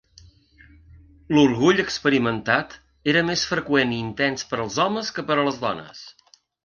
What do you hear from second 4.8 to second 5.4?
homes que per